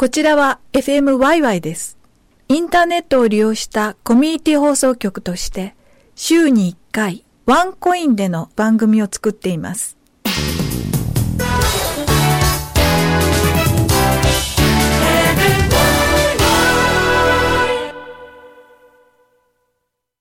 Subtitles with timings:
[0.00, 1.98] こちらは FMYY です。
[2.46, 5.74] インターネットを利用したコミュニティ放送局として、
[6.14, 9.96] 週に1回、ワンコインでの番組を作っています。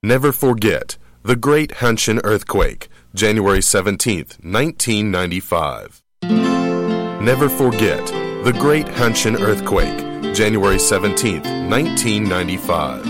[0.04, 6.67] Never forget the Great Hanshin Earthquake, January 17th, 1995.
[7.28, 8.06] Never forget
[8.46, 13.04] The Great Hanshin Earthquake, January 17, 1995.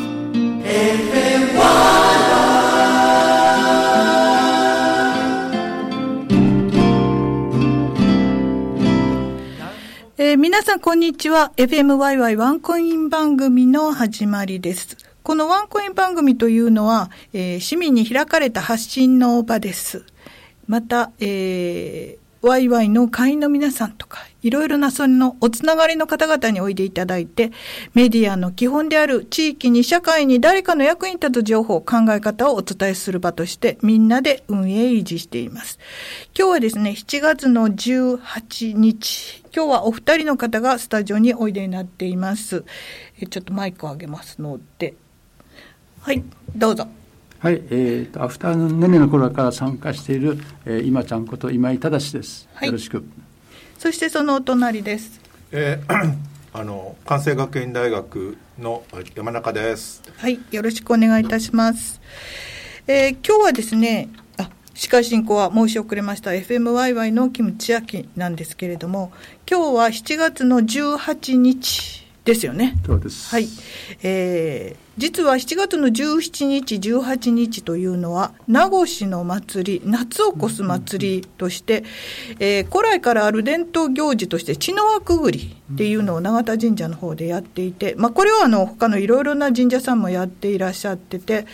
[10.17, 11.51] えー、皆さん、こんにちは。
[11.57, 14.97] FMYY ワンコイン番組の始まりです。
[15.21, 20.03] このワンコイン番組というのは、えー、市民に開かれた発信の場です。
[20.65, 27.51] また、えー、ワイワイの会員の皆さんとか、いろいろなそのおつながりの方々においでいただいて、
[27.93, 35.79] メディアの基本である地域に社会に誰かの役に立つ情報、考え方をお伝えする場としてみんなで運営維持しています。
[36.37, 42.63] 今日はですね、7月の18日、今日はお二人の方がスタジオにおいでになっています。
[43.29, 44.93] ちょっとマイクを上げますので、
[46.01, 46.23] はい、
[46.55, 46.87] どうぞ。
[47.39, 53.03] はい、えーと、アフターヌーンねねの頃から参加している、えー、今ちゃんこと今井正です、はい、よろしく。
[53.77, 55.21] そしてそのお隣です。
[55.51, 56.17] えー、
[56.51, 58.83] あの関西学院大学の
[59.15, 60.01] 山中です。
[60.17, 62.01] はいよろしくお願いいたします、
[62.87, 66.31] えー、今日はですねあ司会進行は申し遅れました。
[66.31, 69.11] FMYY のキムチヤキなんですけれども
[69.47, 72.75] 今日は7月の18日ですよね。
[72.85, 73.29] そうです。
[73.29, 73.47] はい。
[74.03, 81.85] えー、実は7月の17日、18日というのは、名越の祭り、夏を越す祭りとして、
[82.39, 91.45] えー、古来からある伝統行事として、血の輪くぐりっていうのを永田神社の方でやっていて、まあ、これはあの、他のいろいろな神社さんもやっていらっしゃってて、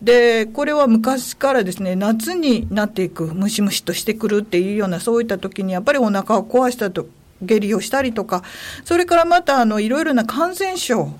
[0.00, 7.06] で、これは昔からですね、夏になっていく、ムシムシとしてくるっていうような、そういった時に、やっぱりお腹を壊したと、
[7.42, 8.42] 下痢をしたりとか、
[8.84, 11.12] それからまたあのいろいろな感染症、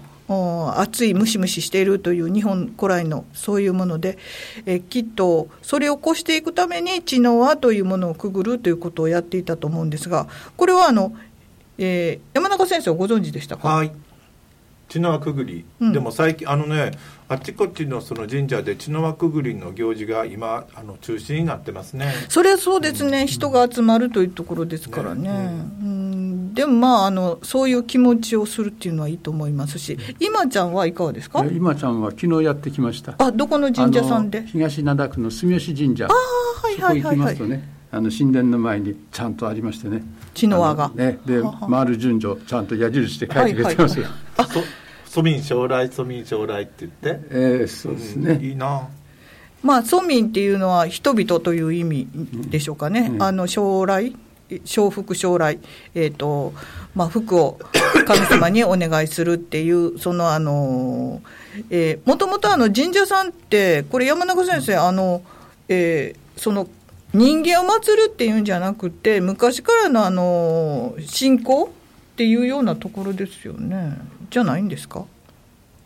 [0.76, 4.16] 暑いムシムシしているという日本古来のそういうもので、
[4.64, 11.14] えきっとそれを起こしていくために知能はというものをくぐるということをやっていたと思うんですがこれはあの、
[11.76, 13.68] えー、山中先生ご存知でしたか？
[13.68, 13.92] はい。
[14.88, 16.92] 血の輪くぐり、うん、でも最近あのね
[17.32, 22.12] あっちこっちのその神社で血の輪くぐりの行事が今あの中止になってますね。
[22.28, 25.38] それはそうですね、うん、人が集まるというところですからね、ね
[25.80, 29.96] うん、でもまああのそういう気持ちをするっていうのはいいと思いますし。
[30.20, 31.42] 今ちゃんはいかがですか？
[31.46, 33.14] 今ちゃんは昨日やってきました。
[33.16, 34.42] あどこの神社さんで？
[34.42, 36.06] 東灘区の住吉神社。
[36.06, 40.02] ああはいはいはい、はい、そこ行きますとねあの神殿の前にちゃんとありましてね。
[40.34, 40.90] 血の輪が。
[40.94, 44.58] ねで回る順序ちゃんと矢印で書いてくれてますよ、はいはい。
[44.58, 44.81] はい、あ
[45.12, 47.20] 庶民将来庶民将来って言って。
[47.30, 48.88] ええー、そうですね、うん、いいな。
[49.62, 52.08] まあ庶民っていうのは人々という意味
[52.50, 54.16] でしょうかね、うん、あの将来
[54.64, 55.58] 承服将来、
[55.94, 56.52] えーと
[56.94, 57.58] まあ、福を
[58.06, 61.22] 神様にお願いするっていう、そのあの、
[61.70, 65.22] えー、もともとあの神社さんって、これ、山中先生、あの
[65.68, 66.68] えー、その
[67.14, 71.72] 人間を祀るっていうんじゃなくて、昔からのあの信仰
[72.12, 73.96] っていうようなところですよね。
[74.30, 75.04] じゃないんですか？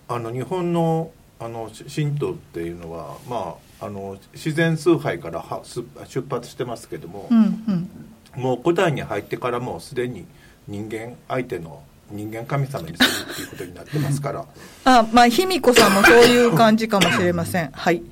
[0.08, 5.62] あの日本のあの神道っていうのは、まあ、あの自然崇拝からは
[6.06, 7.90] 出発してますけども、うん
[8.36, 10.24] うん、もう古代に入ってからもうすでに
[10.66, 14.44] 人間相手の人間神様にするっていうことになってますから。
[14.84, 17.70] あまあ卑弥呼さんもそういう感じかもしれません。
[17.74, 18.02] はい。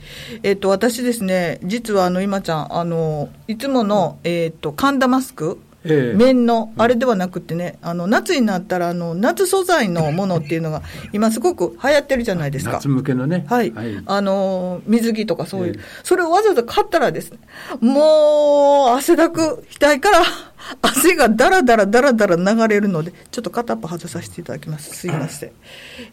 [0.42, 12.72] えっ、ー、と私ですね実はあの今ちゃんあのいつもの、えっ、ー、と神田マスクええ、綿の、あれではなくてね、あの夏になったらあの、夏素材のものっていうのが、今、すごく流行ってるじゃないですか。
[12.72, 13.44] 夏向けのね。
[13.48, 13.70] はい。
[13.72, 17.38] はい、あの水着とかそういう、え、それをわざわざ買ったらですね、
[17.80, 20.24] もう汗だく、額から
[20.80, 24.96] 汗がだらだらだらだら流れるので、ちょっと片っぽ外させていただきます。
[24.96, 25.50] すいません。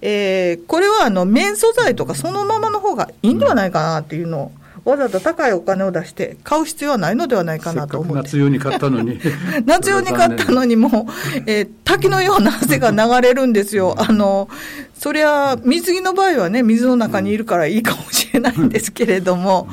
[0.02, 4.52] えー、これはあの綿素材とかそのままの方がいいんではないかなっていうのを。
[4.84, 8.24] わざと高いお金を出して買う必要はないのではないかなと思って。
[8.24, 9.20] 夏用に買ったのに。
[9.66, 11.08] 夏用に買ったのにも
[11.46, 13.96] えー、滝のような汗が流れるんですよ。
[13.98, 14.50] あの
[14.94, 19.68] そりゃ水着の場合はね水の中にいるからいいかもしれないんですけれども、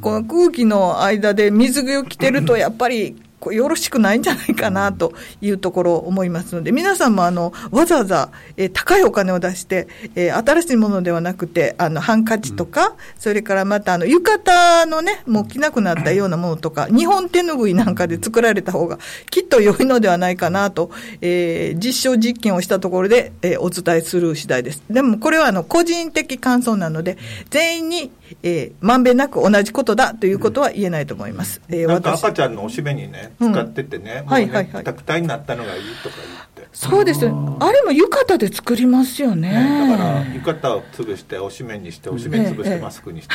[0.00, 3.16] この空気の間で水着を着てるとやっぱり
[3.52, 18.98] よろしくないんじゃないかなというところを思いますので、皆さんもあのわざわざ、えー、高いお金を出して、えー、新しいものではなくて、あのハンカチとか、うん、それからまたあの浴衣のね、もう着なくなったようなものとか、日本手ぬぐいなんかで作られた方が
[19.30, 20.90] きっと良いのではないかなと、
[21.20, 24.82] えー、実証実験をしたところで、えー、お伝えする次第です。
[24.90, 27.18] でもこれはあの個人的感想なので、
[27.50, 28.10] 全員に、
[28.42, 31.60] えー、まんべんなく同じことだということは言えないと思います。
[31.68, 34.84] えー、なんか赤ちゃんのおしめにね、使っててね、うん、はいはいはい。
[34.84, 36.68] くたになったのがいいとか言って。
[36.72, 37.26] そうです。
[37.26, 37.28] あ
[37.72, 39.50] れも浴衣で作りますよね。
[39.50, 43.34] ねだから浴衣を潰しておしめにしておしめ潰してマスクにして。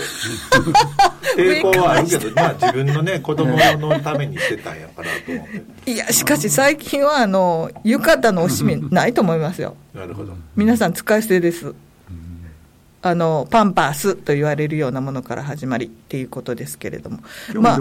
[1.35, 5.47] 抵抗はあるけど、 まあ自分のね子供のためにしてたんやからと思っ
[5.85, 5.91] て。
[5.91, 9.75] いやしかし最近はあの浴衣のおしめないと思いますよ。
[9.93, 10.33] なるほど。
[10.55, 11.73] 皆さん使い捨てです。
[13.03, 17.19] あのパンパースと言われるようなものから始まりっていうことですけれども、
[17.55, 17.79] まあ、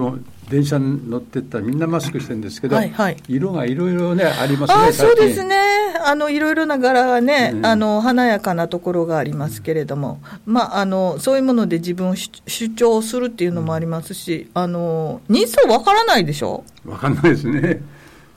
[0.49, 2.91] 電車に乗ってったらみんなマスクしてるんですけど、はい。
[2.91, 5.57] はい、色がいろいろねありますねあそうですね。
[6.03, 16.65] あのいろいろな柄がね、うん、あの華やかなところがありますけれども、まあ、あのそういうもので自分を主張するっていうのもありますし、あの人相わからないでしょ？
[16.87, 17.83] わかんないですね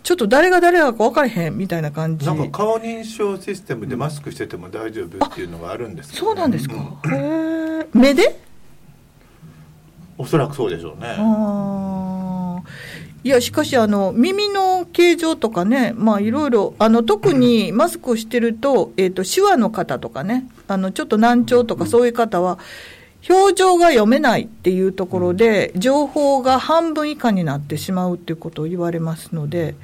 [0.04, 2.26] ちょっと誰が誰だか分からへんみたいな感じ。
[2.26, 8.38] なんか顔認証システムでマスクしてても大丈夫っていうのがあるんですけど、ね、そうなんですか、うん、へえ目で？
[10.18, 11.16] おそらくそうでしょうね。
[11.18, 12.62] あ
[13.24, 22.60] いやしかしあの耳の形状とかねまあいろいろあの特にマスクをしてると,、えーと、手話の方とかねあのちょっと難聴とかそういう方は、
[23.30, 29.76] 表情が読めないっていうところで、情報が半分以下になってしまうっていうことを言われますので、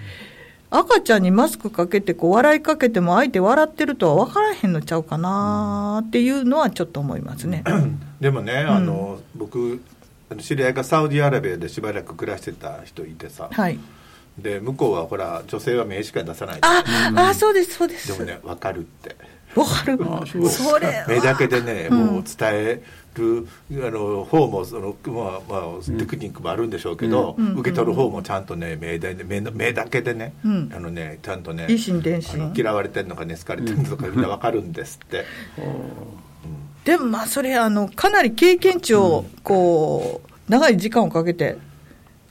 [0.72, 7.64] 赤ちゃんにマスクかけてこう笑いかけても相手笑ってるとは分からへんのちゃうかなっていうのはちょっと思いますね。
[8.22, 9.82] でもね、あの、うん、僕
[10.38, 13.80] 知り合いがサウジアラビアでしばらく暮らしてた人いてさ、はい、
[14.38, 18.12] で向こうはほら女性は名しか出さないあ、うん、あそうですそうです。
[18.12, 19.16] でもね分かるって。
[19.56, 19.84] 分か
[20.24, 20.50] る。
[20.50, 22.84] それ目だけでね、もう伝え
[23.16, 23.48] る
[23.88, 31.68] あの方もその、まあまあ、テクニックもあるんでしょうけど、うん、受け取る方もちゃんとね目で目目だけでね、うん、あのねちゃんとね
[32.56, 34.22] 嫌われてるのかね好かれてるのかみん。
[34.22, 35.26] な分かるんですって。
[36.86, 41.58] でもまあそれあのかなり経験値をこう、長い時間をかけて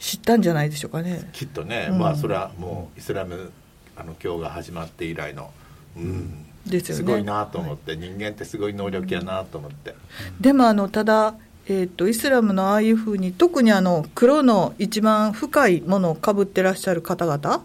[0.00, 1.28] 知ったんじゃないでしょうかね。
[1.32, 3.52] きっとね、まあそれはもうイスラム
[3.96, 5.50] あの教が始まって以来の
[5.98, 7.02] うんですよね。
[7.02, 9.94] すごいなと思って、はい、人間ってすごい能力やなと思って、
[10.40, 11.34] でもあのただ
[11.70, 17.62] えーと、イスラムのああいうふうに特にあの黒の一番深いものをかぶってらっしゃる方々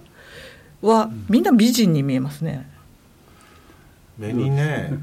[0.82, 2.70] は、みんな美人に見えますね。
[4.18, 4.94] 目にね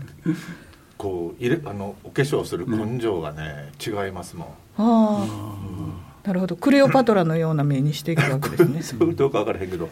[0.97, 4.47] こう入れあのお化粧する根性がね、違いますもん。
[4.47, 6.57] ああ、うん、なるほど。
[6.57, 8.83] クレオパトラのような目にしていくわけですね。
[8.85, 9.89] そうどうか分からへんけど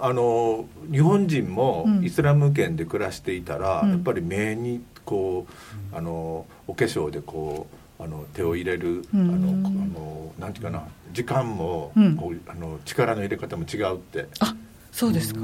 [0.00, 5.46] あの日本人もイスラム圏で暮らしていたら、うん、やっぱり目にこ
[5.92, 7.68] うあのお化粧でこ
[7.98, 14.26] うあの手を入れる、うん、あのあのなんていうかな時間も、うん、こうあの力の入れ方も違うって。
[14.40, 14.54] あ
[14.92, 15.40] そうですか、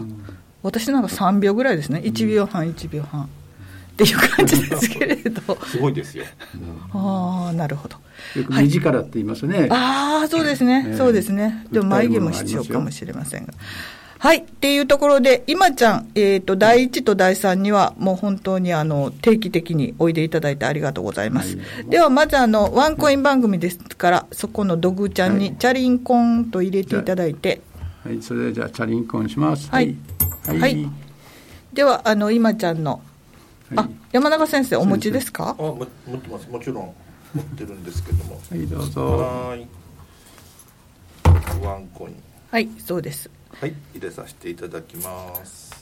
[0.63, 2.01] 私なんか3秒ぐらいですね。
[2.01, 3.29] 1秒半1秒半。
[3.93, 5.59] っていう感じですけれど。
[5.67, 6.25] すごいですよ、
[6.93, 7.97] ああなるほど。
[8.35, 11.67] よく目力って言いますね、はい、ああそうですね、そうですね。
[11.71, 13.53] でも眉毛も必要かもしれませんが
[14.23, 14.39] はい。
[14.39, 21.57] っていうところで、今ちゃん、えっ、ー、と、第1と第3には、もう本当にあの、定期的においでいただいてありがとうございます。
[21.57, 27.63] はい、では、まずあの、ワンコイン番組ですから、そこのドグちゃんに、チャリンコンと入れていただいて。
[28.05, 29.69] はい、それでじゃあ、チャリンコンします。
[29.71, 29.97] はい。
[30.47, 30.61] はい。
[30.61, 30.89] はい、
[31.73, 33.03] では、あの、今ちゃんの、
[33.75, 35.57] あ、山中先生、お持ちですか？
[35.59, 36.49] あ、持ってます。
[36.49, 36.95] もちろん、
[37.35, 38.41] 持ってるんですけども。
[38.49, 39.05] はい、どうぞ。
[39.19, 39.67] はい。
[41.61, 42.15] ワンコイン。
[42.53, 43.29] はい、そうです。
[43.61, 45.73] はい入れさせていただきます。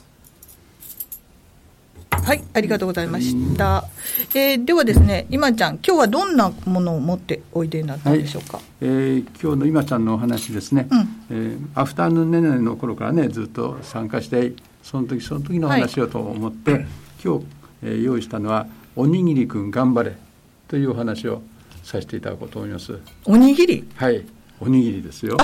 [2.11, 3.87] はいありがとうございました、
[4.35, 10.99] えー、ではですね今ちゃん今日はどんなものを持っておいでになったんでしょうか、はい、えー、今日の今ちゃんのお話ですね、うん、
[11.31, 16.85] えー、アフターヌーンネネの頃からねずっと参加してその時その時の話をと思って、はい、
[17.23, 17.45] 今日、
[17.83, 20.15] えー、用意したのは「おにぎりくん頑張れ」
[20.67, 21.41] というお話を
[21.83, 22.99] させていただこうと思います。
[23.25, 23.87] おにぎり？
[23.95, 24.23] はい
[24.59, 25.37] おにぎりですよ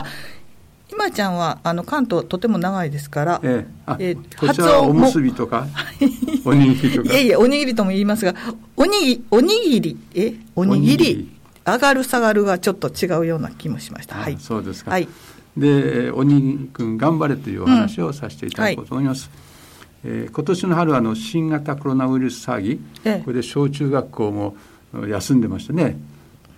[0.91, 5.67] 今ちゃんはあの関東とても長いですから、えええー、発音おむすびとか
[6.45, 8.33] おにぎりとか いえいえおにぎりとも言いますが
[8.75, 14.15] おにぎおにぎりえおにぎり上がる下がるがちょっと違うような気もしました。
[14.15, 14.37] はい。
[14.39, 14.91] そうですか。
[14.91, 15.09] はい。
[15.57, 19.29] で、おにぎりくん頑張れというお話をさせていただこうと思います。
[20.05, 24.55] うんはい、えー、今年の春はあの新型コロナウイルス騒ぎ、ええ、これで小中学校も
[25.09, 25.97] 休んでましたね。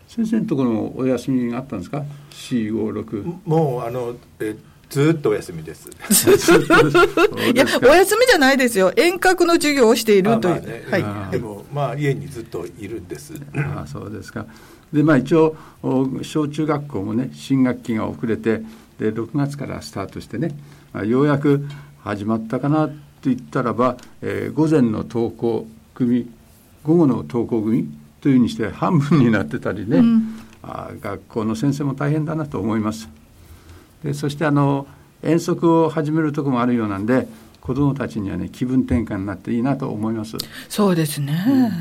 [0.08, 2.04] 先生のところもお休みがあったんですか？
[2.40, 4.56] C56 もうあのえ
[4.90, 5.88] ずっとお休みです。
[7.54, 8.92] いや、お休みじゃないですよ。
[8.96, 10.66] 遠隔の授業をしているという。
[10.66, 11.32] ね、はい。
[11.32, 13.34] でも、まあ、家にずっといるんです。
[13.56, 14.48] あそうですか。
[14.92, 15.56] で、まあ、一応、
[16.24, 18.64] 小中学校もね、新学期が遅れて、
[18.98, 20.58] で、6月からスタートしてね、
[20.92, 21.64] まあ、ようやく
[22.00, 22.94] 始まったかなと
[23.26, 26.28] 言ったらば、えー、午前の登校組、
[26.84, 27.88] 午後の登校組
[28.22, 33.10] というふうにして半分になってたりね、うんあ学校の先生も大変だなと思います。
[34.04, 34.88] でそしてあの
[35.22, 37.28] 遠足を始めるところもあるようなんで
[37.62, 40.38] 子どもたちにはね気分転換になっていいなと思います。
[40.70, 41.72] そうですね、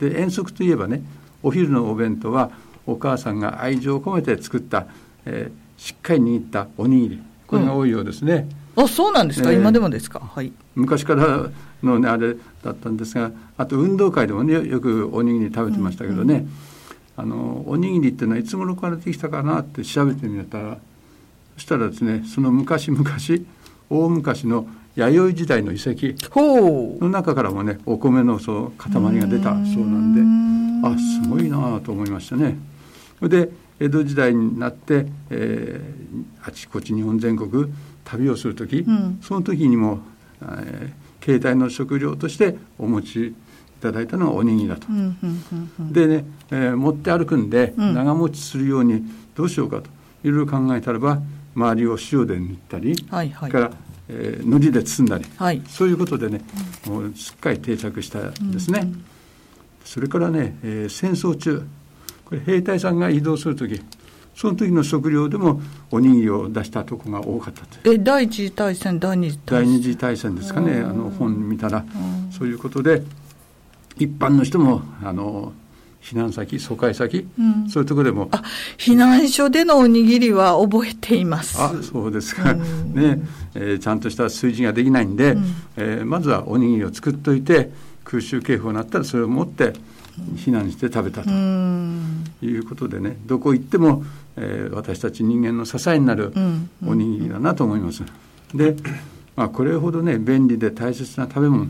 [0.00, 1.02] うん、で遠足といえばね
[1.42, 2.50] お昼のお弁当は
[2.86, 4.86] お母さんが愛情を込めて作った、
[5.24, 7.22] えー、しっかり握ったおにぎり。
[7.46, 10.20] これが多いようですね、うん、あそうなんですか、えー、今でもですか？
[10.20, 10.52] はい。
[10.74, 11.48] 昔から
[11.82, 16.50] のねあれだったんですがあと運動会でもねよくおにぎり食べてましたけどね、うんうん
[17.16, 20.78] あのおにぎりっていうのはいつ頃からできたかなって調べてみたら
[21.54, 23.04] そしたらですねその昔々
[23.88, 26.14] 大昔の弥生時代の遺跡
[27.02, 32.56] の中からもねお米のそう塊が出たそうなんであすごいなと思いましたね。
[33.18, 37.72] それで江戸時代になって、えー、あちこち日本全国
[38.04, 40.00] 旅をする時、うん、その時にも、
[40.40, 43.34] えー、携帯の食料としてお持ちい
[43.80, 44.86] ただいたのがおにぎりだと。
[45.90, 49.04] でね、えー、持って歩くんで長持ちするように
[49.34, 49.90] どうしようかと
[50.24, 51.20] いろいろ考えたらば
[51.54, 53.70] 周りを塩で塗ったり、はいはい、から、
[54.08, 56.42] えー、海苔で包んだり、はい、そういうことでね、
[56.86, 58.80] もうすっかり定着したんですね。
[58.82, 59.04] うんうん、
[59.84, 61.66] それからね、えー、戦争中
[62.24, 63.80] これ兵隊さんが移動する時
[64.34, 69.64] その時の食料でもおにぎりを出したとこが多かったえ第一次大戦第二次大戦。
[69.64, 71.84] 第二次大戦ですかねあの本見たら。
[72.30, 73.02] そういうことで
[73.98, 75.52] 一般の人もあの
[76.00, 78.28] 避難先疎開先、うん、そういうところでも。
[78.30, 78.42] あ
[78.78, 81.60] 避難所でのおにぎりは覚えています。
[81.60, 83.20] あそうですか、ね。
[83.54, 85.44] えー、ちゃんとした炊事ができないんで、うん、
[85.76, 87.70] えー、まずはおにぎりを作っといて
[88.04, 89.72] 空襲警報になったらそれを持って
[90.36, 93.16] 避難して食べたということでね。
[93.26, 94.04] どこ行っても、
[94.36, 96.32] えー、私たち人間の支えになる
[96.86, 98.04] おにぎりだなと思います。
[98.54, 98.76] で、
[99.34, 101.68] まあ、これほどね便利で大切な食べ物っ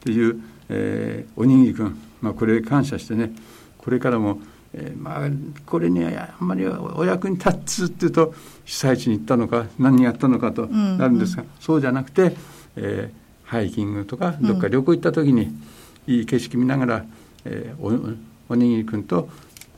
[0.00, 3.32] ていうえー、おにぎりくん、まあ、これ感謝してね
[3.78, 4.40] これからも、
[4.74, 5.30] えー、まあ
[5.66, 8.34] これにはあんまりお役に立つっていうと
[8.64, 12.36] 被災地に行ったのか何やったのかとなるんですが、うんうん、そうじゃなくて、
[12.76, 17.04] えー、ハイキングとかどっか旅行行った時に、うん、いい景色見ながら、
[17.44, 19.28] えー、おおにぎりくんと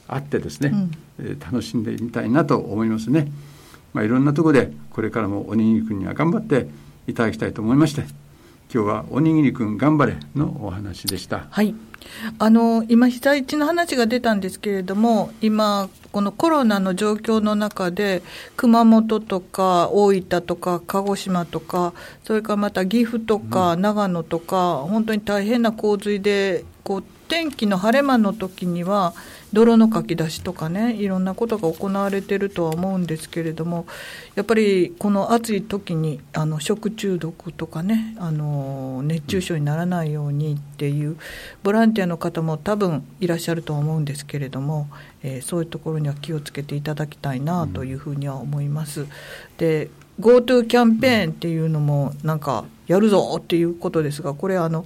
[0.09, 3.31] 会ってですね、うんえー、楽しんでみたいなと思いますね。
[3.93, 6.69] まあ、いろんなところでこれからもおにぎりくんには頑張って
[7.07, 8.05] いただきたいと思いまして。
[8.73, 11.49] 今日はおにぎりくん頑張れのお話でした。
[11.51, 11.75] はい。
[12.39, 18.23] あの、今被災地の話が出たんですけれども、今、このコロナの状況の中で、
[18.57, 29.15] 熊本とか大分とか鹿児島とか、それからまた岐阜とか長野とか、うん、本当に大変な洪水で、こう、天気の晴れ間の時には、
[29.53, 33.87] 泥のかき出しとかね、いろんなことが行われてるとは思うんですけれども、
[34.35, 41.17] やっぱりこの暑い時にあに食中毒とかねあの、熱中症にならないようにっていう、
[41.63, 44.89] ボランティアの方も多分いらっしゃるとは思うんですけれども、
[45.23, 49.07] えー、そういうところには気をつけていただきたいなというふうには思います。
[49.59, 49.91] で
[50.21, 54.85] GoTo キャンペーンっていうのもなんかやるぞっていうことですがこれあの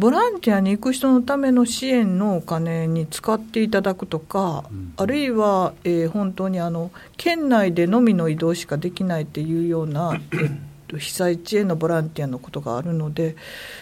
[0.00, 10.50] ボランティアに行く人のための支援のお金に使っていただくとか、うん、あるいは、えー、本当にあの県内でのみの移動しかできないっていうような、えっ
[10.88, 13.36] と、被災地へのボランティアのことがあるので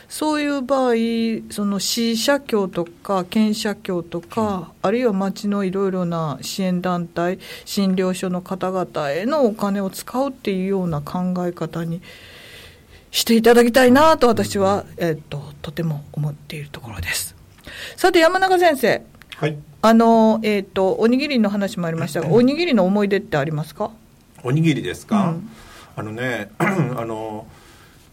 [0.08, 0.94] そういう場合
[1.52, 12.02] その市社協とか県社協とか、うん、あるいは町のいろいろな支援団体診療所の方々へのお金を使うっていうような考え方に
[13.10, 17.34] していただきたいなと私は、えっと、とても思っているところです。
[17.96, 19.02] さて、山中先生。
[19.36, 19.56] はい。
[19.80, 23.90] あの、えっ、と、おにぎりの話もありましたが、おにぎりの思い出ってありますか？
[24.42, 25.50] おにぎりですか、うん、
[25.96, 26.64] あのね、 あ
[27.04, 27.46] の、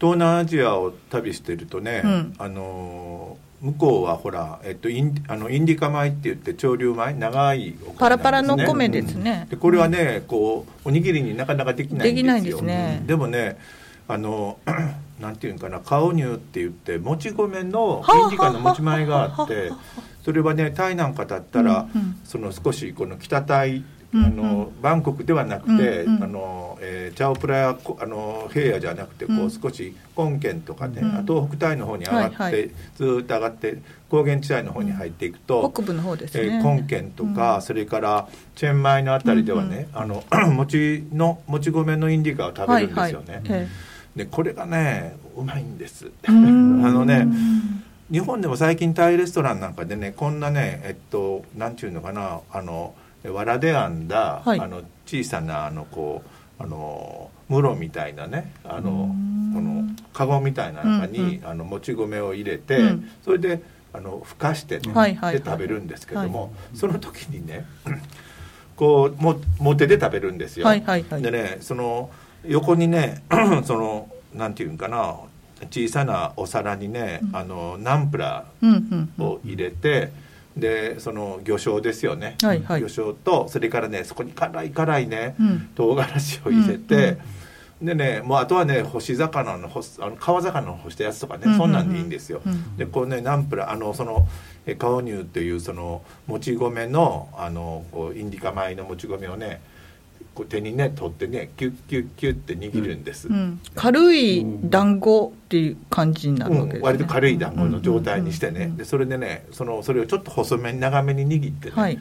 [0.00, 12.22] 東南アジアを旅してるとね、うん、あの、向こうはほら、えっと、インあのインディカ米って言って潮流米長いお米、ね、パラパラの米ですね、うん、でこれはねこうおにぎりになかなかできないんですよ。
[12.22, 13.56] できないですね、でもね
[14.08, 14.58] あの
[15.20, 19.72] なんていうかな顔乳って言ってもち米のインディカのもち米があって
[20.24, 23.84] それはねタイなんかだったら、うんうん、その少しこの北タイ
[24.14, 43.68] あのバンコクではなくて、あのえー、チャオプラやあの平野じゃなくてこう、少し根県とかね、あ東北帯の方に上がって、はいはい、ずっと上がって高原地帯の方に入っていくと、北部の方ですね、えー、根県とか、それからチェンマイのあたりではね、あの 餅のもち米のインディカを食べるんですよね、はいはい、
[44.16, 46.10] でこれがねうまいんです。
[46.26, 47.28] あのね
[48.10, 52.94] 日本でも最近タイレストランなんかでねこんなねえっとなんちゅうのかなあの
[53.24, 56.22] 藁で編んだ、はい、あの小さなあのこ
[56.58, 59.14] うあの室みたいなねあの
[59.52, 67.66] このカゴみたいな中に、うんうん、あのもち米を入れて、うん、それであのふかしてね、はいはい、で食べるんですけども、はい、その時にね
[68.76, 70.66] こうもも手で食べるんですよ。
[70.66, 72.10] はいはいはい、でねその
[72.44, 73.22] 横にね
[73.64, 75.16] そのなんていうんかな
[75.70, 80.12] 小さなお皿にね、うん、あのナンプラーを入れて、
[80.56, 87.18] でその魚醤ですよね、はいはい、魚醤とそれからねそこに辛い辛いね、うん、唐辛子を入れて、
[87.80, 92.40] うん、でねもうあとはね干し魚の干すあの川魚の干したやつとかね、うんうんうん、そんなんでいいんですよ、
[92.78, 94.26] でこうねナンプラーあのその
[94.78, 99.60] カオニューっていうそのもち米のあのこうインディカ米のもち米をね
[100.36, 111.98] こう手にね取ってねキュッキュッキュッって握るんです、うん、軽い団子っていう感じになるわけです、ね、割と軽い団子の状態にしてね、でそれでねそのそれをちょっと細めに長めに握ってね、はい、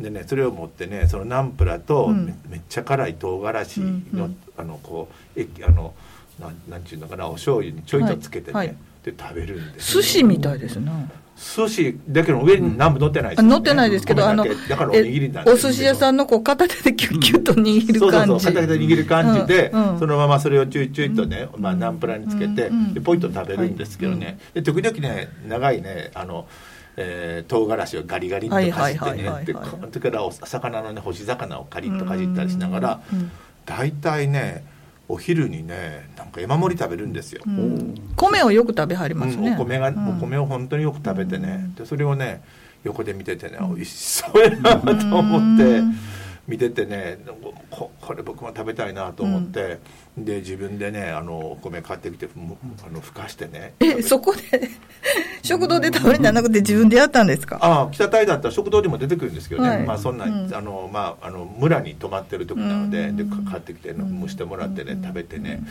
[0.00, 3.80] でねそれを持ってねそのナンプラとめ,、めっちゃ辛い唐辛子
[4.14, 5.94] の、あのこうえあの
[6.40, 8.68] なんなんちゅうのかなお醤油にちょいとつけてね、はい。
[8.68, 10.90] はい、で食べるんです寿司みたいですね
[11.36, 18.26] 寿司だけど上に何も乗ってないです、ね、乗ってないですけど、あの、だからおにぎりお寿司屋さんのこう片手でキュッキュッと握る感じ。
[18.28, 26.46] そうそう片手で握る感じで、そのままそれをちょいちょいとね、まあナンプラーにつけて、でポイッと食べるんですけどね、で時々ね、長いね、あの、
[26.96, 29.54] えー、唐辛子をガリガリとかじってね、で、
[29.92, 33.00] それからお魚のね、干し魚をカリッとかじったりしながら、
[33.66, 34.64] 大体ね、
[35.08, 41.70] お昼にねなんか山盛り食べるんですよ、うん、米をよく食べはりますね、うん、お米が、お米を本当によく食べてね。
[41.76, 42.42] でそれをね
[42.84, 45.82] 横で見ててね美味しそうやなと思って
[46.46, 47.18] 見ててね
[47.70, 49.78] ここれ僕も食べたいなと思って、
[50.18, 52.28] うん、で自分でねあのお米買ってきて
[52.86, 53.72] あのふかしてね。
[53.80, 54.68] えそこで？
[55.42, 57.58] 食堂で食べるんじゃなくて自分でやったんですか？
[57.62, 65.62] ああ北タイだったら食堂でも出てくるんですけどね、はい、まあそんな、うん、あのまああの村に泊まってる時なので,、で買ってきて蒸してもらってね食べてね、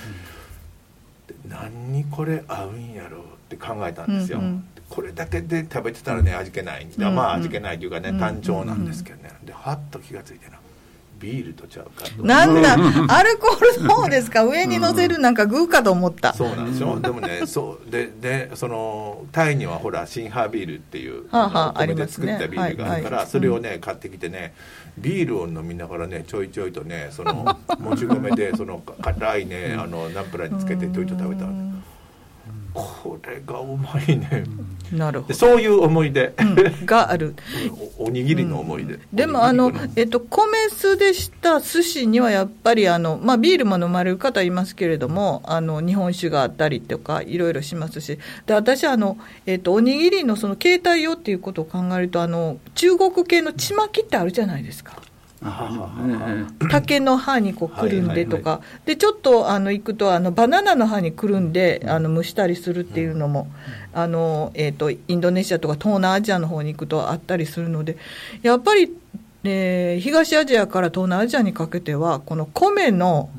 [1.48, 6.88] 何にこれ合うんやろうって考えたんですよ、うんうん、これだけで食べてたらね味気ない。
[6.98, 9.30] まあ味気ないというかね単調なんですけどね。
[9.44, 10.58] ではっと気が付いてな
[11.24, 12.74] ビールとちゃうかなんだ
[13.08, 14.44] アルコールの方ですか？
[14.44, 17.00] 上に乗せるなんかグーかと思った、そうなんですよ。
[17.00, 24.54] でもねそうででそのタイにはほらシンハービールっていうはあはあ、米で作ったビールがあるから、それをね買ってきてね
[24.98, 27.34] ビールを飲みながらねちょいちょいとねその
[27.80, 31.46] もち米でその辛いねあのナンプラーにつけてちょいと食べた
[32.74, 34.44] これがうまいね、
[34.92, 35.34] なるほど。
[35.34, 37.36] そういう思い出、うん、がある。
[38.00, 48.18] おにぎりの思い出、うん、でもあの、えっと、米酢でした寿司にはやっぱりあの、まあ、ビールも飲まれる方いますけれどもあの日本酒があったりとかいろいろしますし。
[48.46, 55.02] で私あの、えっと、おにぎりのその携帯用っていうことを考えるとあの中国系のちまきってあるじゃないですか。
[56.70, 63.48] 竹の葉にこうくるんでとか、でちょっとあの行くとあのバナナの葉にくるんであの蒸したりするっていうのも、
[63.94, 67.98] あのえーと、インドネシアとか東南アジアの方に行くとあったりするので
[68.42, 68.92] やっぱり、
[69.44, 73.30] えー、東アジアから東南アジアにかけてはこの米の、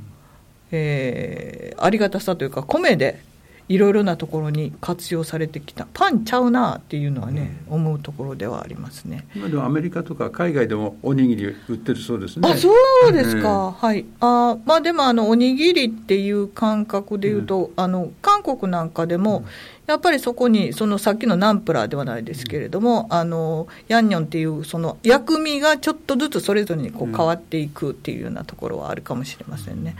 [0.70, 3.20] えー、ありがたさというか米で
[3.68, 5.87] いろいろなところに活用されてきた。
[5.94, 9.27] パンちゃうなっていうのはね、うん、思うところではありますね。
[9.35, 12.48] 今でもアメリカとか海外でもおにぎり売ってるそうですね。
[12.50, 12.70] あそ
[13.09, 14.05] うですか、うん、はい。
[14.20, 19.44] あまあでもあのおにぎりっていう感覚でいうと、うん、あの韓国なんかでも、
[19.87, 29.97] やっぱりそこに、そのさっきのナンプラーではないですけれども、あのヤンニョンっていう、その薬味がちょっとずつそれぞれにこう変わっていくっていうようなところはあるかもしれませんね。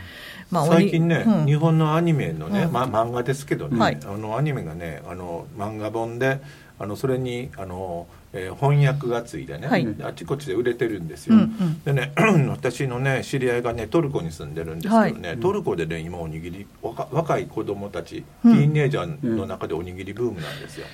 [0.51, 6.39] まあ、最近ね、うん、日本のアニメのね、うん、まあ、漫画ですけどね、はい、あのアニメがねあの漫画本で
[6.77, 12.11] あのそれにあの、えー、翻訳がついてね、はい、あちこちで売れてるんですよ、うんうん、でね
[12.49, 20.85] 私のね知り合いがねトルコに住んでるんですけどね、はい、トルコでね今おにぎり若若い子供たち、ティーンネージャーの中でおにぎりブームなんですよ、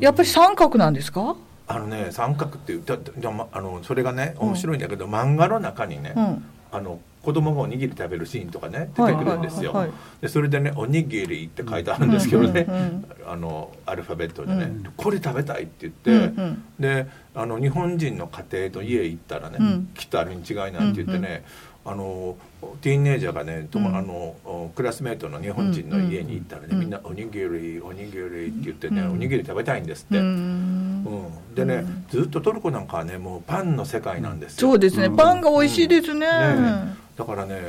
[0.00, 1.36] やっぱり三角なんですか
[1.68, 2.84] あのね三角っていう
[3.52, 6.14] あのそれがね面白いんだけど、漫画の中にね、
[6.72, 12.68] あの子供がおにぎり食べるシーンとかね出てくるんですよ、でそれでね「おにぎり」って書いてあるんですけどね、
[13.26, 16.32] あのアルファベットでね、これ食べたいって言って、
[16.78, 19.58] であの日本人の家庭の家行ったらね、
[19.94, 21.42] きっとあるに違いなんて言ってね、
[21.84, 22.36] あの
[22.80, 31.06] ティーンネイジャーがね、ともあのクラスメートの日本人の家に行ったらね、みんな「おにぎりおにぎり」って言ってね、おにぎり食べたいんですって、うん
[31.54, 34.68] でね、ずっとトルコなんかはねもうパンの世界なんですよ。
[34.68, 36.26] そうですね、パンが美味しいですね,、
[37.16, 37.62] だからね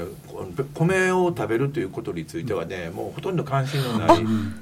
[0.73, 4.17] 米を食べるということについてはねもうほとんど関心のない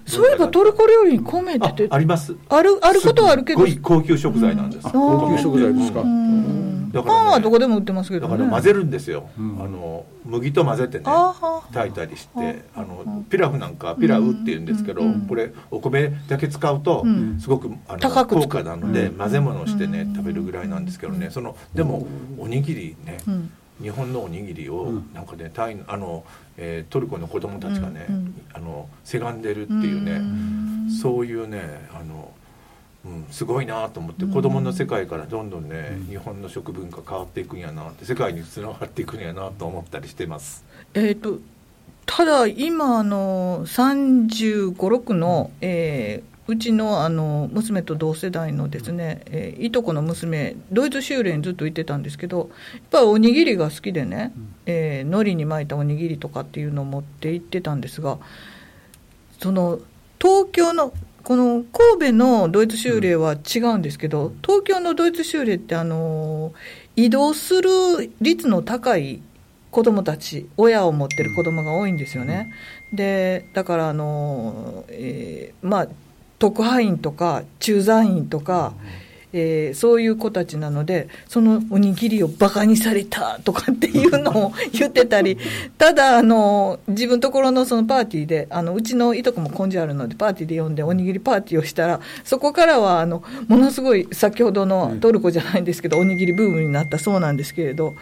[0.05, 2.35] そういえばトルコ料理に米ってあります。
[2.49, 3.65] あるあることはあるけど。
[3.65, 11.05] すごい高級食材なんです、高級食材ですか、だから、ね、パンはどこでも売ってますけど、ね、だから混ぜるんですよ、うん、あの麦と混ぜてね
[11.73, 17.05] 炊いたりしてあのピラフなんかピラウっていうんですけど、うん、これお米だけ使うと
[17.39, 21.29] すごく、あの高価なので混ぜ物してね食べるぐらいなんですけどね。
[21.31, 23.17] そのでもおにぎりね、
[23.81, 26.23] 日本のおにぎりをなんかねタイあの、
[26.57, 28.07] えー、トルコの子供たちがね、
[28.53, 30.21] あのせがんでるっていうね、
[31.01, 32.31] そういうねあの
[33.05, 40.65] うん、すごいなと思って子供の世界からどんどんね、日本の食文化変わっていくんやなって世界につながっていくんやなと思ったりしてます。
[40.95, 41.39] えーと、
[42.07, 54.31] ただ今あの3 5 6の、えーうちのあの娘と同世代のですね、えー、いとこの娘、ドイツ修練ずっと行ってたんですけど、やっぱりおにぎりが好きでね、
[54.67, 58.19] えー、海苔に巻いたおにぎりとかっていうのを持って行ってたんですが、
[59.41, 59.79] その
[60.19, 61.63] 東京のこの
[61.97, 66.53] 神戸のドイツ修例は違うんですけど、東京のドイツ修例ってあの、
[66.95, 67.69] 移動する
[68.21, 69.21] 率の高い
[69.71, 72.53] 子どもたち、親を持ってる子どもが多いんですよね。
[72.93, 75.87] で、だからあの、えー、まあ、
[76.45, 78.75] 特派員とか駐在員とか、
[79.33, 85.39] えー、そういう子たちなので、そのおにぎりをバカにされたとかっていうのを 言ってたり、
[85.79, 97.95] ただあの、自分ところのそのパーティーで、あのうちのいとこも根性あるので、パーティーで呼んでおにぎりパーティーをしたら、そこからはあのものすごい、先ほどのトルコじゃないんですけど、おにぎりブームになったそうなんですけれど、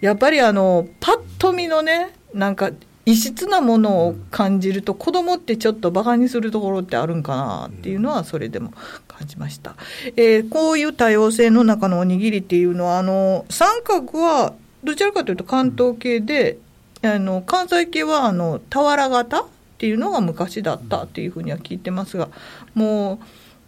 [0.00, 2.70] やっぱりあのパッと見のね、なんか
[3.06, 8.72] 異質なものを感じると、子供ってちょっとバカにするところってあるんかなっていうのは、それでも
[9.08, 9.74] 感じました。
[10.16, 16.58] えー、こういう多様性の中のおにぎりっていうのは、あの、三角は、どちらかというと関東系で、
[17.02, 19.46] あの、関西系は、あの、俵型っ
[19.78, 22.28] ていうのが昔だったっていうふうには聞いてますが、
[22.74, 23.18] もう、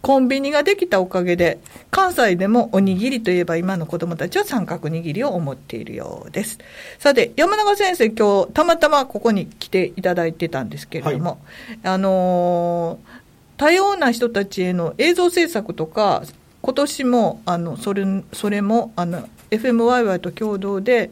[0.03, 6.59] コンビニができたおかげで、関西でもおにぎりといえば今の子供たちは三角握りを思っているようです。
[6.99, 11.37] さて、山永先生、今日たまたまここに来ていただいてたんですけれども、は
[11.73, 13.19] い、あのー、
[13.55, 16.23] 多様な人たちへの映像制作とか、
[16.61, 21.11] 今年も、あの、それ、それも、あの、FMYY と共同で、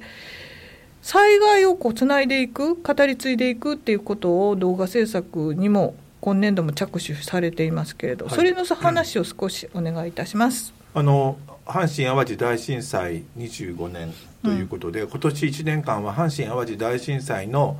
[1.01, 10.73] 災害をこうつないでいく、語り継いでいくっていうことを動画制作にも今年度も着手されていますけれど、はい、それの話を少しお願いいたします。
[10.93, 17.77] あの阪神・淡路大震災25年ということで、うん、今年1年間は阪神・淡路大震災の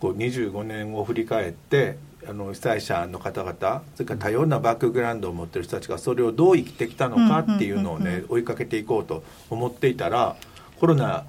[0.00, 10.36] こう25年を振り返ってあの被災者の方々それから多様なバックグラウンドを持ってる人たちがそれをどう生きてきたのかっていうのをね追いかけていこうと思っていたら
[10.78, 11.24] コロナ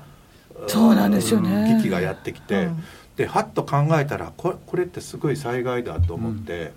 [0.68, 1.78] そうなんですよね。
[1.78, 2.84] 危機がやってきて、うん
[3.16, 6.72] ではっと考えたらここれってすごい災害だと思って、うん、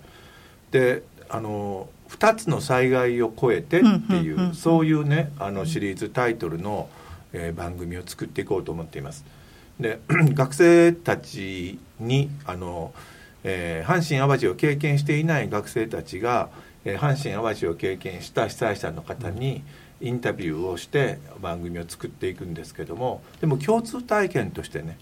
[0.71, 6.89] であの2つの災害を超えてっていう,、そういうねあのシリーズタイトルの、
[7.33, 9.25] えー、番組を作っていこうと思っています。
[9.79, 9.99] で
[10.33, 12.93] 学生たちにあの、
[13.43, 16.49] えー、阪神・淡路を経験していない学生たちが、
[16.85, 19.63] えー、阪神・淡路を経験した被災者の方に
[19.99, 24.97] インタビューをして番組を作っていくんですけどもでも共通体験としてね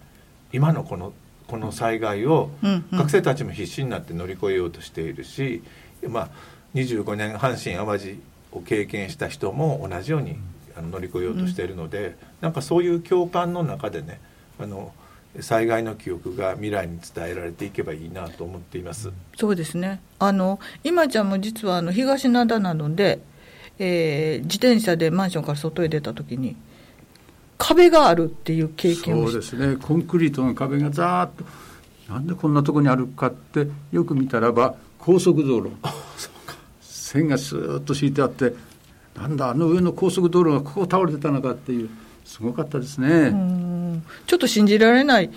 [0.53, 1.13] 今のこの
[1.47, 2.49] この災害を
[2.91, 5.61] 学生たちも必死になって乗り越えようとしているし、
[6.07, 6.29] まあ、
[6.73, 8.19] 25年阪神・淡路
[8.51, 10.37] を経験した人も同じように
[10.91, 14.19] 乗り越えようとしているので、なんかそういう共感の中でね
[14.59, 14.93] あの
[15.39, 19.11] 災害の記憶が未来に伝えられていけばいいなと思っています。
[19.35, 20.01] そうですね。
[20.19, 23.19] あの今ちゃんも実はあの東灘などで、
[23.77, 26.55] えー、自転車でマンションから外へ出た時に
[27.57, 29.77] 壁があるっていう経験をそうですね。
[29.77, 31.29] コンクリートの壁がざーっ
[32.07, 32.13] と。
[32.13, 35.71] なんでこんなとこにあるかってよく見たらば高速道路。
[36.81, 38.53] 線がスーッと敷いてあって
[39.15, 41.89] なんだあの上の高速道路がここ倒れてたのかっていう
[42.25, 43.31] すごかったですね。
[44.27, 45.29] ちょっと信じられない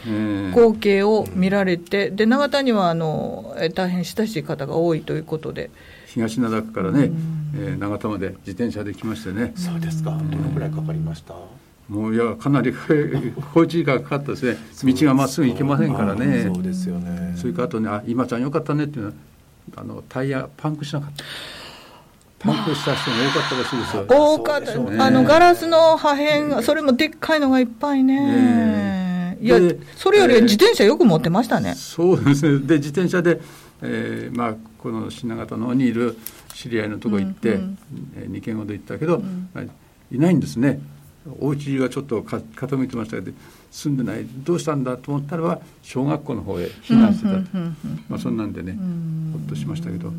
[0.50, 5.70] 光景を見られて、で永田にはあの大変親しい方が多いということで。
[6.06, 7.10] 東灘区からね、
[7.54, 9.52] えー、永田まで自転車で来ましてね。
[9.54, 10.10] そうですか。
[10.10, 11.34] どのくらいかかりました？
[11.88, 12.72] もういやかなり
[13.54, 14.58] 工事時間かかったですね。
[14.84, 16.50] 道がまっすぐ行けませんからね。
[16.54, 17.34] そうですよね。
[17.36, 19.14] それからあとね「あ今ちゃんよかったね」っていうのは
[19.76, 21.24] あのタイヤパンクしなかった。
[22.40, 24.96] パンクした人も多かったらしいですよ、多かった、ね。
[25.00, 28.20] あのガラスの破片それもでっかいのがいっぱいね。
[28.20, 32.66] ねいやでそれより自転車よく持ってましたね、そうですね。
[32.66, 33.40] で自転車で、
[33.82, 36.16] えーまあ、この品形の方にいる
[36.54, 37.78] 知り合いのとこ行って、うん
[38.16, 39.20] えー2軒ほど行ったけど、
[39.54, 39.64] まあ
[40.10, 40.80] いないんですね
[41.40, 43.32] お家がちょっとか傾いてましたけど
[43.70, 47.58] 住んでないどうしたんだと思ったらば小学校の方へ避難してた、
[48.08, 48.78] まあ、そんなんでね
[49.32, 50.12] ほっとしましたけど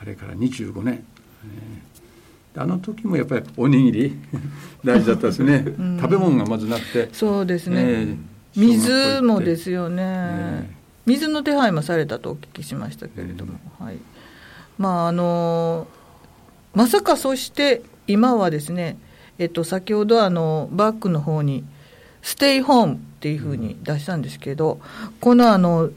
[0.00, 1.04] あれから25年、
[1.44, 2.62] えー。
[2.62, 4.18] あの時もやっぱりおにぎり
[4.84, 5.64] 大事だったですね、
[6.00, 7.10] 食べ物がまずなくて。
[7.12, 8.16] そうですね、えー。
[8.56, 10.70] 水もですよね、え
[11.06, 13.98] 水の手配もされたとお聞きしましたけれども、はい、
[14.78, 15.86] まああの
[16.74, 18.96] まさかそして今はですね、
[19.40, 21.64] えっと、先ほどあのバックの方に
[22.20, 24.80] 「ステイホーム」っていうふうに出したんですけど、
[25.18, 25.88] このあの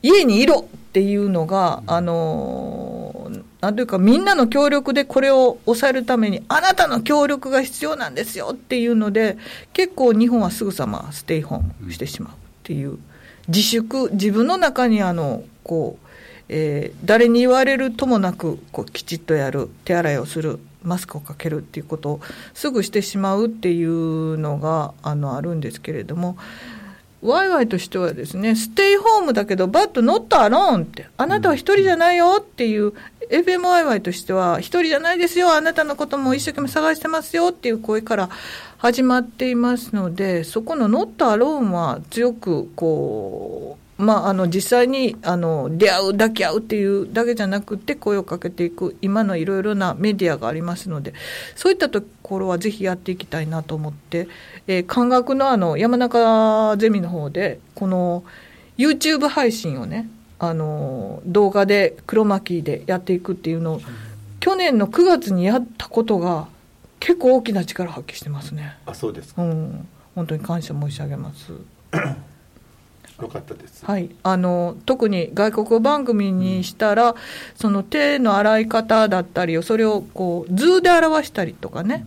[0.00, 9.36] 家にいろっていうのが、あのなんというか、みんなの協力でこれを抑えるために、あなたの協力が必要なんですよっていうので、
[9.72, 12.98] 結構日本はすぐさまステイホームしてしまうっていう、
[13.48, 16.06] 自粛、自分の中にあのこう、
[16.48, 22.20] えー誰に言われるともなくこうきちっとやる、手洗いをする、マスクをかけるっていうことを
[22.54, 26.36] すぐしてしまうっていうのがあのあるんですけれども、
[27.24, 32.92] ワイワイとしてはですね、ステイホームだけど、バットノットアローンって、あなたは一人じゃないよっていう、
[33.30, 38.28] FM ワイワイとしては、一人じゃないですよ、あなたのことも一生懸命探してますよっていう声から
[38.76, 51.14] 始まっていますので、そこのノットアローンは強く、こう、まあ、あの実際にあの出会う、抱き合うっていうだけじゃなくて、声をかけていく、今のいろいろなメディアがありますので、
[51.54, 54.26] そういったところはぜひやっていきたいなと思って、
[54.66, 58.24] えー、漢学のあの山中ゼミの方で、この
[58.76, 60.08] YouTube 配信をね、
[60.40, 63.80] あの動画で黒巻でやっていくっていうのを、
[64.40, 66.48] 去年の9月にやったことが、
[66.98, 68.76] 結構大きな力を発揮してますね。
[68.86, 71.52] あそうですかうん、本当に感謝申し上げます。
[73.20, 73.84] よかったです。
[73.84, 77.14] はい、あの特に外国語番組にしたら、
[77.54, 82.06] その手の洗い方だったりを、それをこう図で表したりとかね、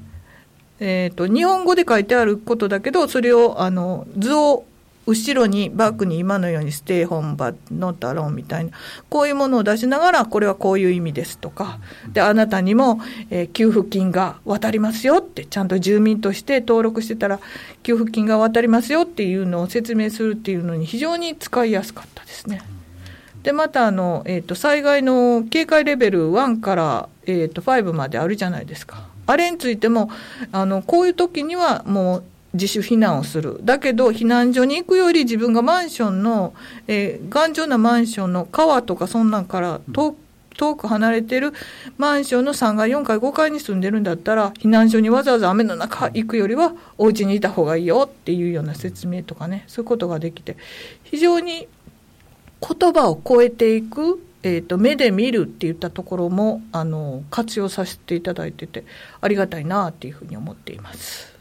[0.80, 4.66] えーと、日本語で書いてあることだけど、それをあの図を
[5.08, 8.72] 後ろにバックに今のようにステイホームバッノットアローンみたいな、
[9.10, 11.80] こういうものを出しながら、これはこういう意味ですとか、
[12.12, 17.40] であなたにも、えー給付金が渡りますよって、ちゃんと住民として登録してたら、
[17.84, 22.62] 給付金が渡りますよっていうのを説明するっていうのに、非常に使いやすかったですね。
[23.44, 30.10] でまたあの、えー、と災害の警戒レベル1から、えー、と5まであるじゃないですか、あれについても、
[30.52, 32.24] あのこういう時にはもう
[32.60, 36.54] 自主避難をする、だけど避難所に行くより自分がマンションの、
[36.88, 40.16] えー頑丈なマンションの川とかそんなんから遠
[40.58, 41.54] 遠く離れてる
[41.98, 50.58] マンションの3階、4階、5階に住んでるんだったら、避難所にわざわざ雨の中行くよりは、お家にいた方がいいよっていうような説明とかね、そういうことができて、
[51.04, 51.68] 非常に
[52.60, 58.86] 言葉を超えていく、えー、と目で見るっていったところもあの活用させていただいてて
[59.20, 61.37] ありがたいなっていうふうに思っています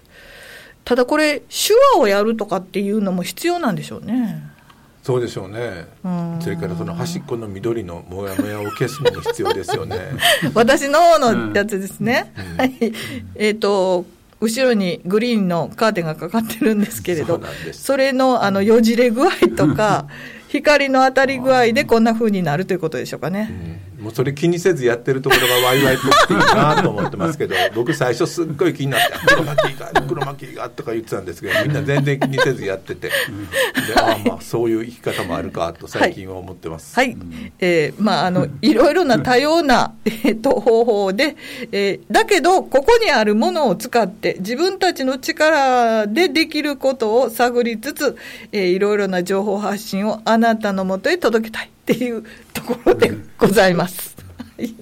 [0.86, 4.40] ただこれ手話をやるとかっていうのも必要なんでしょうね。
[5.02, 5.88] そうでしょうね。
[6.04, 6.38] うん。
[6.40, 9.98] それからその端っこの緑のモヤモヤを消すのも必要ですよね。
[10.54, 12.56] 私の方のやつですね、うん。
[12.56, 12.92] はい。
[13.34, 14.06] えっ、と
[14.40, 20.06] 後ろにグリーンのカーテンがかかってるんですけれそどそれのあのよじれ具合とか
[20.48, 33.08] 光の当たり具合でこんな風になるということでしょうかね、うんもうそれ気にせずやってるところがワイワイっぽくていいなと思ってますけど 僕最初すっごい気になって「黒巻が黒巻が」とか言ってたんですけどみんな全然気にせずやってて。
[33.08, 33.12] で
[33.96, 37.16] ああまあそういう生き方もあるかと最近は思ってます、はい、
[37.58, 41.36] えーまあ、あの、いろいろな多様な、えっと、方法で、
[41.72, 48.16] えーだけど、ここにあるものを使って、自分たちの力でできることを探りつつ、
[48.52, 54.16] えーいろいろな情報発信をあなたのもとへ届けたいっていうところでございます。
[54.56, 54.74] はい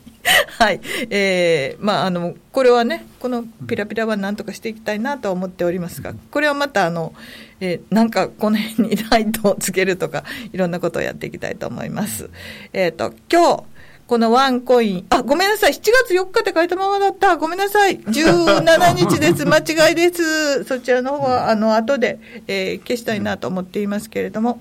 [0.59, 0.81] はい。
[1.11, 7.13] えーまあ、あの、これはね、このピラピラはなんとかしていきたいなと思っておりますが、これはまた、あの、
[7.61, 12.31] えーなんかこの辺にライトをつけるとか、いろんなことをやっていきたいと思います。
[12.73, 13.65] えっ、と、今日、
[14.07, 17.37] このワンコイン、あ、ごめんなさい、7月4日って書いたままだった。
[17.37, 17.99] ごめんなさい。
[17.99, 19.45] 17日です。
[19.49, 20.65] 間違いです。
[20.65, 24.61] そちらの方は、あの、後で、えー消したいなと思っていますけれども、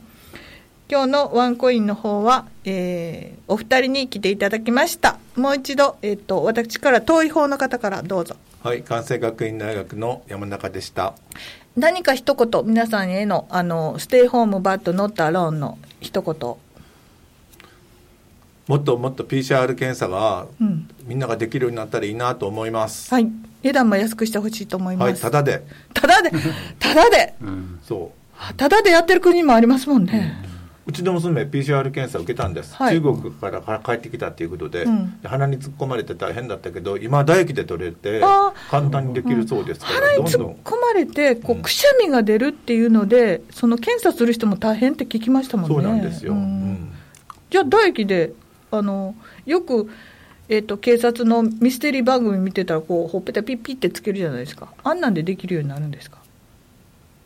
[0.89, 5.19] 今日のワンコインの方は、えーお二人に来ていただきました。
[5.35, 8.35] もう一度、えっ、と、私から遠い方の方からどうぞ。
[8.63, 11.13] はい関西学院大学の山中でした。
[11.75, 16.33] 何か一言皆さんへのあのステイホームバットノットアローンの一言。
[18.67, 23.13] もっともっと PCR 検査が、うん、みんなができるようになったらいいなと思います。
[23.13, 23.27] はい。
[23.61, 25.11] 値段も安くしてほしいと思います。
[25.11, 25.63] はいただで。
[25.93, 26.31] ただで
[26.79, 28.11] ただで、うん、そ
[28.51, 28.53] う。
[28.55, 30.52] ただでやってる国もありますもんね、うん
[30.85, 38.21] うちの娘 PCR 検査を受けたんです、はい、中国から帰ってきたということでうん、で鼻に突っ込まれて大変だったけど今唾液で取れて
[38.69, 45.75] 簡単にできるそうですから、うん、鼻に突っ込まれてこうくしゃみが出るっていうので、うん、その検査する人も大変って聞きましたもんね。
[45.75, 46.35] そうなんですよ、
[47.49, 48.33] じゃあ唾液で
[48.71, 49.15] あの
[49.45, 49.89] よく
[50.49, 54.73] えーと、警察のミステリー番組見てたらこうほっぺたピッピッてつけるじゃないですか。
[54.83, 56.17] あんなんでできるようになるんですか？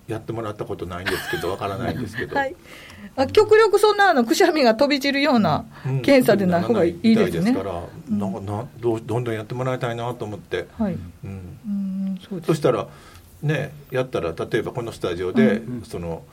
[0.07, 2.55] やってもらったことないんですけどわからないんですけど、 はい
[3.33, 5.65] 極力そんなあのくしゃみが飛び散るような
[6.03, 7.41] 検査でない方がいいですね。
[7.41, 10.97] ですから、なんかなどどんどんやってもらいたいなと思って、はい。
[11.23, 11.31] うん。
[11.65, 12.87] うんそうそしたら
[13.43, 16.23] ねやったら例えばこのスタジオで、うん、その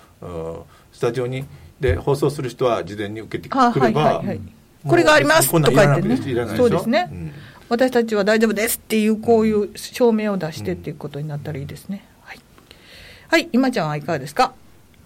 [0.92, 1.44] スタジオに
[1.79, 4.40] で放送する人は事前に受けてくれば、はいはいはい、
[4.88, 6.16] これがありますとか言ってね。
[6.57, 7.33] そうですね、うん、
[7.68, 12.40] 私たちは大丈夫ですっていうこういう証明を出してっていうことになったらいいですね、はい、
[13.29, 14.55] はい、今ちゃんはいかがですか？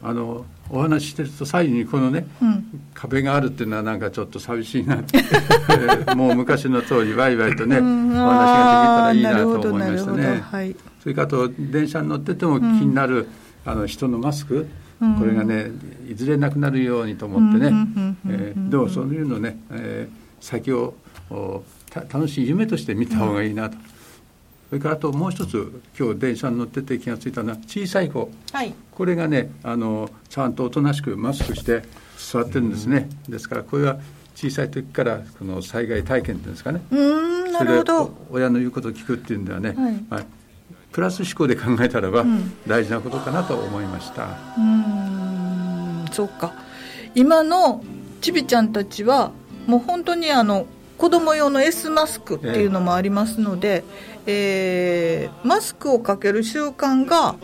[0.01, 5.18] あのお話ししてると最後にこのね、うん、壁があるっていうのはなんかちょっと寂しいなって。
[6.14, 13.28] もう昔の通りワイワイとね、うん、お話ができたらいいなと思いましたね、はい、それかと電車に乗ってても気になる、
[13.64, 14.66] あの人のマスク、
[15.00, 15.70] これがね
[16.11, 17.87] いずれなくなるようにと思ってね、
[18.28, 18.90] えー、どう？
[18.90, 20.94] そういうのね、えー、先を
[22.11, 23.76] 楽しい夢として見た方がいいなと。
[24.68, 31.83] それからあともう一つ今日電車に乗ってて気が付いたのは小さい子、はい、これがねあのちゃんとおとなしくマスクして
[32.16, 33.98] 座ってるんですね、ですからこれは
[34.35, 36.81] 小さい時からこの災害体験っていうんですかね。
[36.90, 38.11] うんなるほど。
[38.31, 40.04] 親の言うことを聞くっていうんではね、はい。
[40.09, 40.24] まあ、
[40.92, 42.24] プラス思考で考えたらば
[42.66, 44.28] 大事なことかなと思いました。
[44.57, 46.52] うん、そうか。
[47.14, 47.83] 今の
[48.20, 49.33] ちびちゃんたちは
[49.66, 50.66] もう本当にあの
[50.98, 53.85] 子供用の S マスクっていうのもありますので、
[54.16, 54.17] えー、
[55.45, 57.37] マスクをかける習慣が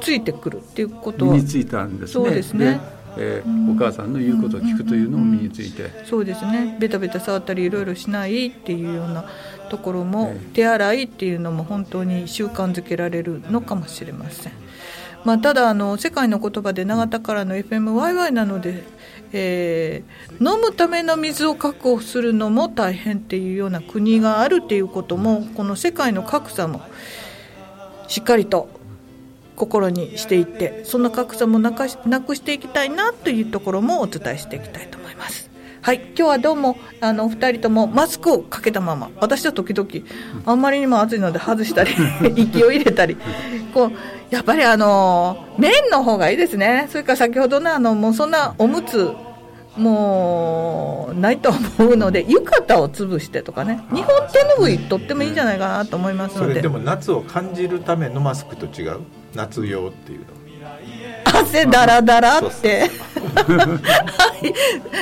[0.00, 2.24] ついてくるっていうことは身についたんですね。
[2.24, 2.80] そうですね。
[3.16, 6.76] えー、お母さんの言うことを聞くというのも身について、そうですね。
[6.80, 9.24] ベタベタ触ったりいろいろしないっていうような
[9.68, 14.52] ところも、手洗いっていうのも本当に習慣づけられるのかもしれません、
[15.24, 18.84] まあ、ただあの世界の言葉で永田からの FMYY なので
[19.32, 26.82] えー、飲むための水を確保するのも大変っていうような国があるっていうこともこの世界の格差も
[28.08, 28.68] しっかりと
[29.56, 35.49] 心にしていってそんな格差もなくしていきたいなというところもお伝えしていきたいと思います。
[35.82, 39.10] はい、今日はどうもあの2人ともマスクをかけたまま。
[39.18, 39.88] 私は時々
[40.44, 41.92] あんまりにも暑いので外したり
[42.36, 43.16] 息を入れたり
[43.72, 43.92] こう
[44.28, 46.86] やっぱりあの綿の方がいいですね。
[46.90, 49.10] それから先ほどのあのもうそんなおむつ
[49.76, 53.82] もうないと思うので浴衣を潰してとかね。
[53.90, 56.60] 日本手ぬぐいとってもいいんじゃないかなと思いますので。
[56.60, 58.98] でも夏を感じるためのマスクと違う？
[59.34, 60.26] 夏用っていうの
[61.40, 62.90] 汗だらだらって、
[63.34, 63.78] は
[64.42, 64.54] い。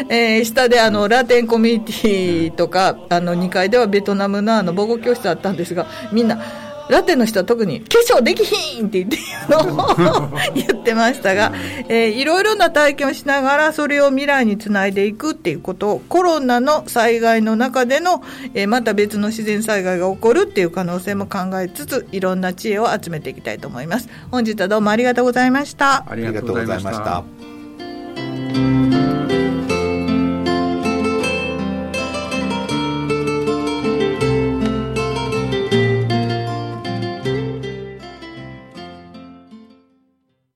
[0.09, 6.41] えー、下であのラテンコミュニティとかあの2階ではベトナムのあの母語教室あったんですがみんな
[6.89, 11.53] ラテの人は特に化粧できひんって言ってのを 言ってましたが、
[11.89, 18.23] えー、いろいろな体験をしながらそれを未来につないでいくっていうことをコロナの災害の中での、
[18.55, 24.09] えー、また別の自然災害が起こるっていう可能性も考えつついろんな知恵を集めていきたいと思います。
[24.31, 26.05] 本日はどうもありがとうございました。
[26.09, 27.25] ありがとうございました